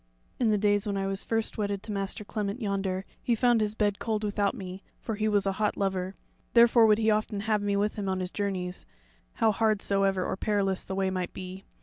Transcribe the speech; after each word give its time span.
In 0.39 0.49
the 0.49 0.57
days 0.57 0.87
when 0.87 0.97
I 0.97 1.05
was 1.05 1.21
first 1.23 1.59
wedded 1.59 1.83
to 1.83 1.91
Master 1.91 2.25
Clement 2.25 2.59
yonder, 2.59 3.03
he 3.21 3.35
found 3.35 3.61
his 3.61 3.75
bed 3.75 3.99
cold 3.99 4.23
without 4.23 4.55
me, 4.55 4.81
for 4.99 5.13
he 5.13 5.27
was 5.27 5.45
a 5.45 5.51
hot 5.61 5.77
lover; 5.77 6.15
therefore 6.55 6.87
would 6.87 6.97
he 6.97 7.11
often 7.11 7.41
have 7.41 7.61
me 7.61 7.75
with 7.75 7.97
him 7.97 8.09
on 8.09 8.19
his 8.19 8.31
journeys, 8.31 8.87
how 9.33 9.51
hard 9.51 9.79
soever 9.83 10.25
or 10.25 10.35
perilous 10.35 10.83
the 10.83 10.95
way 10.95 11.11
might 11.11 11.33
be. 11.33 11.65